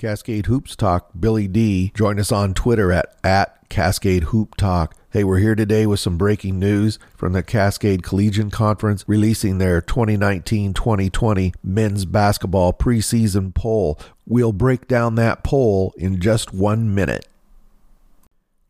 Cascade 0.00 0.46
Hoops 0.46 0.76
Talk, 0.76 1.10
Billy 1.20 1.46
D. 1.46 1.92
Join 1.94 2.18
us 2.18 2.32
on 2.32 2.54
Twitter 2.54 2.90
at, 2.90 3.14
at 3.22 3.68
Cascade 3.68 4.22
Hoop 4.24 4.56
Talk. 4.56 4.96
Hey, 5.10 5.24
we're 5.24 5.40
here 5.40 5.54
today 5.54 5.84
with 5.84 6.00
some 6.00 6.16
breaking 6.16 6.58
news 6.58 6.98
from 7.18 7.34
the 7.34 7.42
Cascade 7.42 8.02
Collegiate 8.02 8.50
Conference 8.50 9.04
releasing 9.06 9.58
their 9.58 9.82
2019 9.82 10.72
2020 10.72 11.52
men's 11.62 12.06
basketball 12.06 12.72
preseason 12.72 13.54
poll. 13.54 13.98
We'll 14.26 14.54
break 14.54 14.88
down 14.88 15.16
that 15.16 15.44
poll 15.44 15.92
in 15.98 16.18
just 16.18 16.54
one 16.54 16.94
minute. 16.94 17.28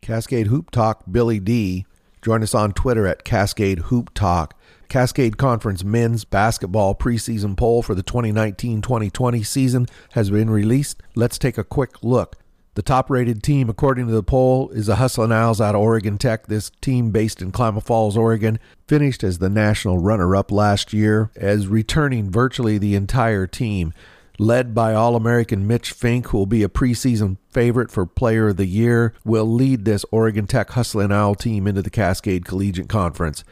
Cascade 0.00 0.46
Hoop 0.46 0.70
Talk, 0.70 1.02
Billy 1.12 1.40
D. 1.40 1.84
Join 2.22 2.42
us 2.42 2.54
on 2.54 2.72
Twitter 2.72 3.06
at 3.06 3.24
Cascade 3.24 3.80
Hoop 3.80 4.14
Talk. 4.14 4.57
Cascade 4.88 5.36
Conference 5.36 5.84
men's 5.84 6.24
basketball 6.24 6.94
preseason 6.94 7.56
poll 7.56 7.82
for 7.82 7.94
the 7.94 8.02
2019 8.02 8.80
2020 8.80 9.42
season 9.42 9.86
has 10.12 10.30
been 10.30 10.48
released. 10.48 11.02
Let's 11.14 11.38
take 11.38 11.58
a 11.58 11.64
quick 11.64 12.02
look. 12.02 12.36
The 12.74 12.82
top 12.82 13.10
rated 13.10 13.42
team, 13.42 13.68
according 13.68 14.06
to 14.06 14.12
the 14.12 14.22
poll, 14.22 14.70
is 14.70 14.86
the 14.86 14.96
Hustlin' 14.96 15.32
Owls 15.32 15.60
out 15.60 15.74
of 15.74 15.80
Oregon 15.80 16.16
Tech. 16.16 16.46
This 16.46 16.70
team, 16.80 17.10
based 17.10 17.42
in 17.42 17.50
Klamath 17.50 17.86
Falls, 17.86 18.16
Oregon, 18.16 18.58
finished 18.86 19.24
as 19.24 19.38
the 19.38 19.50
national 19.50 19.98
runner 19.98 20.36
up 20.36 20.52
last 20.52 20.92
year, 20.92 21.30
as 21.34 21.66
returning 21.66 22.30
virtually 22.30 22.78
the 22.78 22.94
entire 22.94 23.48
team. 23.48 23.92
Led 24.38 24.76
by 24.76 24.94
All 24.94 25.16
American 25.16 25.66
Mitch 25.66 25.90
Fink, 25.90 26.28
who 26.28 26.38
will 26.38 26.46
be 26.46 26.62
a 26.62 26.68
preseason 26.68 27.38
favorite 27.50 27.90
for 27.90 28.06
Player 28.06 28.48
of 28.48 28.56
the 28.56 28.66
Year, 28.66 29.12
will 29.24 29.52
lead 29.52 29.84
this 29.84 30.04
Oregon 30.12 30.46
Tech 30.46 30.70
Hustlin' 30.70 31.10
Owl 31.10 31.34
team 31.34 31.66
into 31.66 31.82
the 31.82 31.90
Cascade 31.90 32.44
Collegiate 32.44 32.88
Conference. 32.88 33.42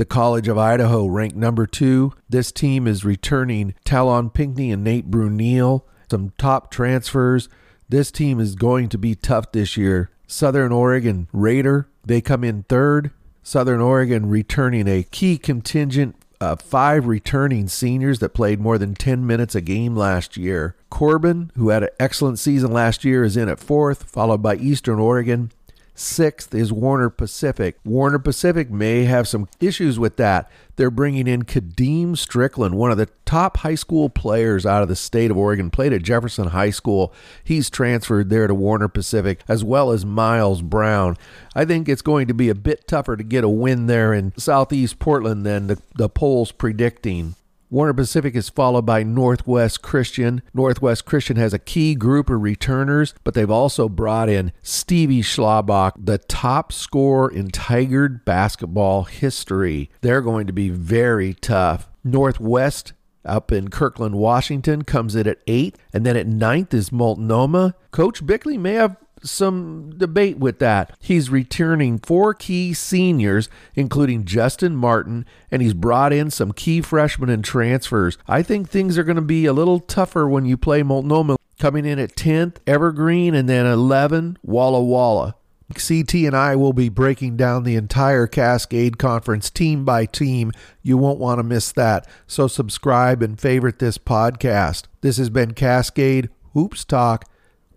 The 0.00 0.06
College 0.06 0.48
of 0.48 0.56
Idaho 0.56 1.04
ranked 1.04 1.36
number 1.36 1.66
two. 1.66 2.14
This 2.26 2.50
team 2.50 2.86
is 2.86 3.04
returning 3.04 3.74
Talon 3.84 4.30
Pinckney 4.30 4.72
and 4.72 4.82
Nate 4.82 5.10
Brunel, 5.10 5.86
some 6.10 6.32
top 6.38 6.70
transfers. 6.70 7.50
This 7.86 8.10
team 8.10 8.40
is 8.40 8.54
going 8.54 8.88
to 8.88 8.96
be 8.96 9.14
tough 9.14 9.52
this 9.52 9.76
year. 9.76 10.08
Southern 10.26 10.72
Oregon 10.72 11.28
Raider, 11.32 11.86
they 12.02 12.22
come 12.22 12.44
in 12.44 12.62
third. 12.62 13.10
Southern 13.42 13.82
Oregon 13.82 14.30
returning 14.30 14.88
a 14.88 15.02
key 15.02 15.36
contingent 15.36 16.16
of 16.40 16.62
five 16.62 17.06
returning 17.06 17.68
seniors 17.68 18.20
that 18.20 18.30
played 18.30 18.58
more 18.58 18.78
than 18.78 18.94
10 18.94 19.26
minutes 19.26 19.54
a 19.54 19.60
game 19.60 19.94
last 19.94 20.34
year. 20.34 20.76
Corban, 20.88 21.52
who 21.56 21.68
had 21.68 21.82
an 21.82 21.90
excellent 22.00 22.38
season 22.38 22.72
last 22.72 23.04
year, 23.04 23.22
is 23.22 23.36
in 23.36 23.50
at 23.50 23.60
fourth, 23.60 24.04
followed 24.04 24.40
by 24.40 24.56
Eastern 24.56 24.98
Oregon. 24.98 25.52
Sixth 26.00 26.54
is 26.54 26.72
Warner 26.72 27.10
Pacific. 27.10 27.78
Warner 27.84 28.18
Pacific 28.18 28.70
may 28.70 29.04
have 29.04 29.28
some 29.28 29.48
issues 29.60 29.98
with 29.98 30.16
that. 30.16 30.50
They're 30.76 30.90
bringing 30.90 31.26
in 31.26 31.42
Kadeem 31.42 32.16
Strickland, 32.16 32.74
one 32.74 32.90
of 32.90 32.96
the 32.96 33.10
top 33.26 33.58
high 33.58 33.74
school 33.74 34.08
players 34.08 34.64
out 34.64 34.82
of 34.82 34.88
the 34.88 34.96
state 34.96 35.30
of 35.30 35.36
Oregon, 35.36 35.68
played 35.68 35.92
at 35.92 36.02
Jefferson 36.02 36.48
High 36.48 36.70
School. 36.70 37.12
He's 37.44 37.68
transferred 37.68 38.30
there 38.30 38.46
to 38.46 38.54
Warner 38.54 38.88
Pacific, 38.88 39.42
as 39.46 39.62
well 39.62 39.90
as 39.90 40.06
Miles 40.06 40.62
Brown. 40.62 41.18
I 41.54 41.66
think 41.66 41.86
it's 41.86 42.00
going 42.00 42.28
to 42.28 42.34
be 42.34 42.48
a 42.48 42.54
bit 42.54 42.88
tougher 42.88 43.18
to 43.18 43.22
get 43.22 43.44
a 43.44 43.48
win 43.50 43.86
there 43.86 44.14
in 44.14 44.32
southeast 44.38 45.00
Portland 45.00 45.44
than 45.44 45.66
the, 45.66 45.82
the 45.96 46.08
polls 46.08 46.50
predicting. 46.50 47.34
Warner 47.72 47.94
Pacific 47.94 48.34
is 48.34 48.48
followed 48.48 48.84
by 48.84 49.04
Northwest 49.04 49.80
Christian. 49.80 50.42
Northwest 50.52 51.04
Christian 51.04 51.36
has 51.36 51.54
a 51.54 51.58
key 51.58 51.94
group 51.94 52.28
of 52.28 52.42
returners, 52.42 53.14
but 53.22 53.34
they've 53.34 53.48
also 53.48 53.88
brought 53.88 54.28
in 54.28 54.50
Stevie 54.60 55.22
Schlabach, 55.22 55.92
the 55.96 56.18
top 56.18 56.72
scorer 56.72 57.30
in 57.30 57.46
Tigard 57.46 58.24
basketball 58.24 59.04
history. 59.04 59.88
They're 60.00 60.20
going 60.20 60.48
to 60.48 60.52
be 60.52 60.68
very 60.68 61.32
tough. 61.32 61.88
Northwest 62.02 62.92
up 63.24 63.52
in 63.52 63.68
Kirkland, 63.68 64.16
Washington 64.16 64.82
comes 64.82 65.14
in 65.14 65.28
at 65.28 65.38
eight, 65.46 65.78
and 65.92 66.04
then 66.04 66.16
at 66.16 66.26
ninth 66.26 66.74
is 66.74 66.90
Multnomah. 66.90 67.76
Coach 67.92 68.26
Bickley 68.26 68.58
may 68.58 68.72
have 68.72 68.96
some 69.22 69.90
debate 69.96 70.38
with 70.38 70.58
that. 70.60 70.96
He's 71.00 71.30
returning 71.30 71.98
four 71.98 72.34
key 72.34 72.74
seniors, 72.74 73.48
including 73.74 74.24
Justin 74.24 74.76
Martin, 74.76 75.26
and 75.50 75.62
he's 75.62 75.74
brought 75.74 76.12
in 76.12 76.30
some 76.30 76.52
key 76.52 76.80
freshmen 76.80 77.30
and 77.30 77.44
transfers. 77.44 78.18
I 78.26 78.42
think 78.42 78.68
things 78.68 78.98
are 78.98 79.04
going 79.04 79.16
to 79.16 79.22
be 79.22 79.46
a 79.46 79.52
little 79.52 79.80
tougher 79.80 80.28
when 80.28 80.44
you 80.44 80.56
play 80.56 80.82
Multnomah. 80.82 81.36
Coming 81.58 81.84
in 81.84 81.98
at 81.98 82.16
10th, 82.16 82.56
Evergreen, 82.66 83.34
and 83.34 83.46
then 83.46 83.66
11, 83.66 84.38
Walla 84.42 84.82
Walla. 84.82 85.34
CT 85.74 86.14
and 86.14 86.34
I 86.34 86.56
will 86.56 86.72
be 86.72 86.88
breaking 86.88 87.36
down 87.36 87.64
the 87.64 87.76
entire 87.76 88.26
Cascade 88.26 88.98
Conference 88.98 89.50
team 89.50 89.84
by 89.84 90.06
team. 90.06 90.52
You 90.82 90.96
won't 90.96 91.20
want 91.20 91.38
to 91.38 91.44
miss 91.44 91.70
that. 91.72 92.08
So 92.26 92.48
subscribe 92.48 93.22
and 93.22 93.38
favorite 93.38 93.78
this 93.78 93.98
podcast. 93.98 94.84
This 95.00 95.18
has 95.18 95.30
been 95.30 95.52
Cascade 95.52 96.30
Hoops 96.54 96.84
Talk 96.84 97.26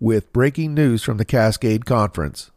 with 0.03 0.33
breaking 0.33 0.73
news 0.73 1.01
from 1.01 1.15
the 1.15 1.23
Cascade 1.23 1.85
Conference. 1.85 2.51